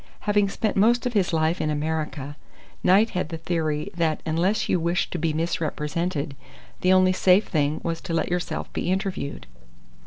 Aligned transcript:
Having 0.21 0.49
spent 0.49 0.75
most 0.75 1.05
of 1.05 1.13
his 1.13 1.31
life 1.31 1.61
in 1.61 1.69
America, 1.69 2.35
Knight 2.83 3.11
had 3.11 3.29
the 3.29 3.37
theory 3.37 3.91
that 3.95 4.19
unless 4.25 4.67
you 4.67 4.79
wished 4.79 5.11
to 5.11 5.19
be 5.19 5.31
misrepresented, 5.31 6.35
the 6.79 6.91
only 6.91 7.13
safe 7.13 7.45
thing 7.47 7.79
was 7.83 8.01
to 8.01 8.13
let 8.15 8.31
yourself 8.31 8.73
be 8.73 8.89
interviewed. 8.91 9.45